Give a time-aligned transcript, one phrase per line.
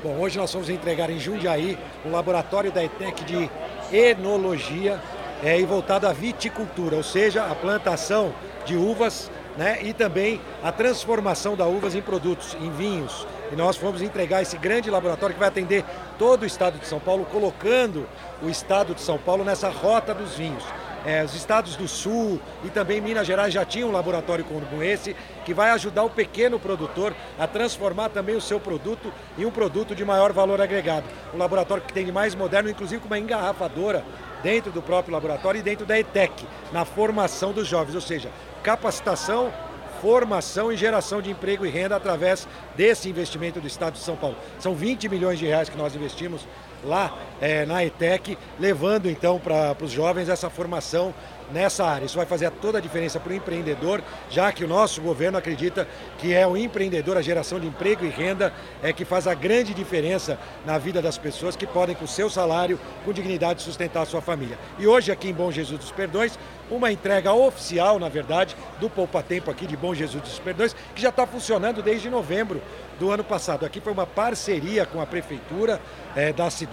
[0.00, 3.50] Bom, hoje nós vamos entregar em Jundiaí um laboratório da ETEC de
[3.92, 5.00] enologia
[5.42, 8.32] é, e voltado à viticultura, ou seja, a plantação
[8.64, 13.26] de uvas né, e também a transformação da uvas em produtos, em vinhos.
[13.50, 15.84] E nós fomos entregar esse grande laboratório que vai atender
[16.16, 18.08] todo o estado de São Paulo, colocando
[18.40, 20.62] o estado de São Paulo nessa rota dos vinhos.
[21.04, 25.14] É, os estados do Sul e também Minas Gerais já tinham um laboratório como esse,
[25.44, 29.94] que vai ajudar o pequeno produtor a transformar também o seu produto em um produto
[29.94, 31.04] de maior valor agregado.
[31.32, 34.04] Um laboratório que tem de mais moderno, inclusive com uma engarrafadora
[34.42, 38.30] dentro do próprio laboratório e dentro da ETEC, na formação dos jovens, ou seja,
[38.62, 39.52] capacitação,
[40.00, 44.36] formação e geração de emprego e renda através desse investimento do Estado de São Paulo.
[44.58, 46.46] São 20 milhões de reais que nós investimos
[46.84, 51.14] lá é, na ETEC, levando então para os jovens essa formação
[51.52, 52.04] nessa área.
[52.04, 55.88] Isso vai fazer toda a diferença para o empreendedor, já que o nosso governo acredita
[56.18, 59.72] que é o empreendedor, a geração de emprego e renda, é que faz a grande
[59.74, 64.20] diferença na vida das pessoas que podem, com seu salário, com dignidade, sustentar a sua
[64.20, 64.58] família.
[64.78, 66.38] E hoje, aqui em Bom Jesus dos Perdões,
[66.70, 71.00] uma entrega oficial, na verdade, do Poupa Tempo aqui de Bom Jesus dos Perdões, que
[71.00, 72.60] já está funcionando desde novembro
[72.98, 73.64] do ano passado.
[73.64, 75.80] Aqui foi uma parceria com a prefeitura
[76.14, 76.67] é, da cidade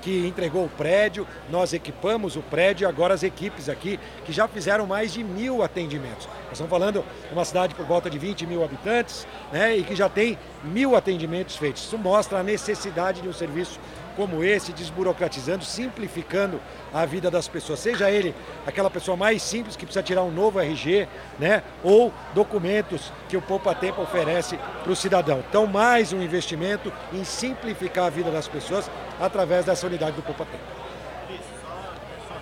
[0.00, 4.86] que entregou o prédio, nós equipamos o prédio agora as equipes aqui que já fizeram
[4.86, 6.26] mais de mil atendimentos.
[6.26, 9.94] Nós estamos falando de uma cidade por volta de 20 mil habitantes né, e que
[9.94, 11.82] já tem mil atendimentos feitos.
[11.82, 13.78] Isso mostra a necessidade de um serviço
[14.16, 16.60] como esse, desburocratizando, simplificando
[16.92, 17.78] a vida das pessoas.
[17.78, 18.34] Seja ele
[18.66, 21.08] aquela pessoa mais simples que precisa tirar um novo RG,
[21.38, 21.62] né?
[21.82, 25.42] Ou documentos que o Poupa Tempo oferece para o cidadão.
[25.48, 28.90] Então, mais um investimento em simplificar a vida das pessoas
[29.20, 30.80] através dessa unidade do Poupa Tempo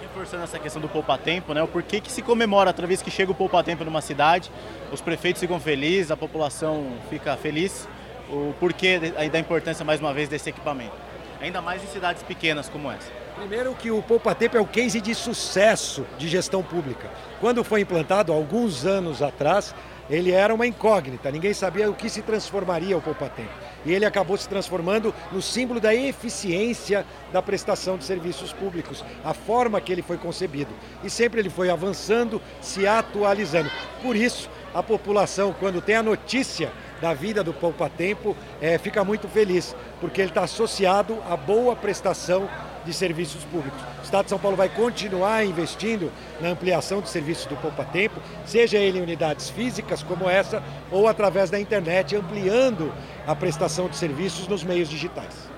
[0.00, 1.62] reforçando essa questão do Poupa Tempo, né?
[1.62, 4.50] O porquê que se comemora toda vez que chega o Poupa Tempo numa cidade,
[4.90, 7.88] os prefeitos ficam felizes, a população fica feliz.
[8.28, 11.07] O porquê da importância, mais uma vez, desse equipamento
[11.40, 13.10] ainda mais em cidades pequenas como essa?
[13.36, 17.08] Primeiro que o Poupa Tempo é o case de sucesso de gestão pública.
[17.40, 19.74] Quando foi implantado, alguns anos atrás,
[20.10, 23.52] ele era uma incógnita, ninguém sabia o que se transformaria o Poupa Tempo.
[23.84, 29.32] E ele acabou se transformando no símbolo da eficiência da prestação de serviços públicos, a
[29.32, 30.72] forma que ele foi concebido.
[31.04, 33.70] E sempre ele foi avançando, se atualizando.
[34.02, 39.04] Por isso, a população, quando tem a notícia da vida do Poupa Tempo, é, fica
[39.04, 42.48] muito feliz, porque ele está associado à boa prestação
[42.84, 43.80] de serviços públicos.
[44.00, 46.10] O Estado de São Paulo vai continuar investindo
[46.40, 51.06] na ampliação de serviços do Poupa Tempo, seja ele em unidades físicas como essa, ou
[51.06, 52.92] através da internet, ampliando
[53.26, 55.48] a prestação de serviços nos meios digitais.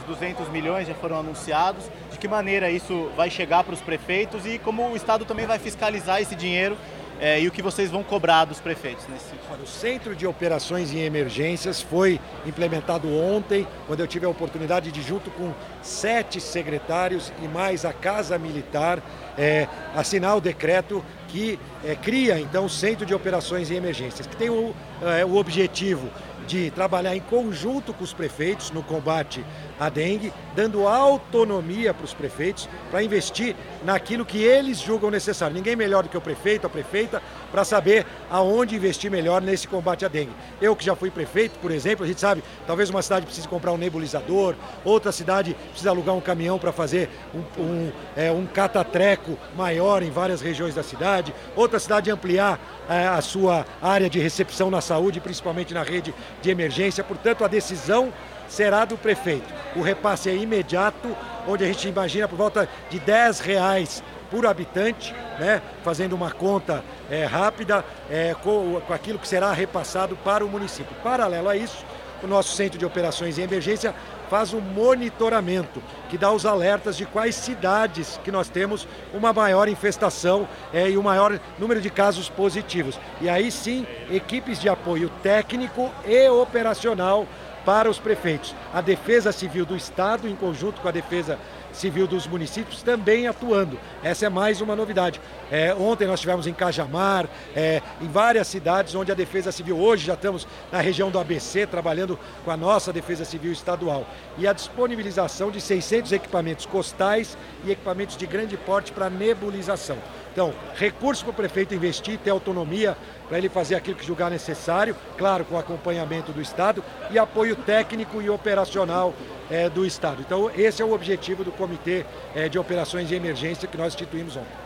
[0.00, 1.84] Os 200 milhões já foram anunciados.
[2.10, 5.58] De que maneira isso vai chegar para os prefeitos e como o Estado também vai
[5.58, 6.76] fiscalizar esse dinheiro
[7.20, 9.62] é, e o que vocês vão cobrar dos prefeitos nesse sentido?
[9.62, 15.00] O Centro de Operações em Emergências foi implementado ontem, quando eu tive a oportunidade de,
[15.00, 19.00] junto com sete secretários e mais a Casa Militar,
[19.38, 24.36] é, assinar o decreto que é, cria então o Centro de Operações em Emergências, que
[24.36, 26.08] tem o, é, o objetivo
[26.46, 29.44] de trabalhar em conjunto com os prefeitos no combate
[29.78, 35.54] à dengue, dando autonomia para os prefeitos para investir naquilo que eles julgam necessário.
[35.54, 40.04] Ninguém melhor do que o prefeito, a prefeita, para saber aonde investir melhor nesse combate
[40.04, 40.32] à dengue.
[40.60, 43.72] Eu que já fui prefeito, por exemplo, a gente sabe, talvez uma cidade precise comprar
[43.72, 49.38] um nebulizador, outra cidade precisa alugar um caminhão para fazer um, um, é, um catatreco
[49.56, 54.70] maior em várias regiões da cidade, outra cidade ampliar é, a sua área de recepção
[54.70, 57.02] na saúde, principalmente na rede de emergência.
[57.02, 58.12] Portanto, a decisão
[58.48, 59.52] será do prefeito.
[59.74, 61.16] O repasse é imediato,
[61.48, 66.84] onde a gente imagina por volta de 10 reais por habitante, né, fazendo uma conta
[67.10, 70.94] é, rápida é, com, com aquilo que será repassado para o município.
[71.02, 71.84] Paralelo a isso,
[72.24, 73.94] o nosso Centro de Operações em Emergência
[74.30, 79.68] faz um monitoramento que dá os alertas de quais cidades que nós temos uma maior
[79.68, 82.98] infestação é, e um maior número de casos positivos.
[83.20, 87.26] E aí sim, equipes de apoio técnico e operacional
[87.64, 88.54] para os prefeitos.
[88.72, 91.38] A Defesa Civil do Estado, em conjunto com a Defesa
[91.74, 93.78] Civil dos municípios, também atuando.
[94.02, 95.20] Essa é mais uma novidade.
[95.50, 100.06] É, ontem nós tivemos em Cajamar, é, em várias cidades onde a Defesa Civil, hoje
[100.06, 104.06] já estamos na região do ABC, trabalhando com a nossa Defesa Civil Estadual.
[104.38, 109.98] E a disponibilização de 600 equipamentos costais e equipamentos de grande porte para nebulização.
[110.32, 112.96] Então, recurso para o prefeito investir, ter autonomia
[113.28, 118.20] para ele fazer aquilo que julgar necessário, claro, com acompanhamento do Estado e apoio técnico
[118.20, 119.14] e operacional
[119.50, 120.22] é, do Estado.
[120.24, 122.04] Então, esse é o objetivo do Comitê
[122.34, 124.63] é, de Operações de Emergência que nós instituímos ontem.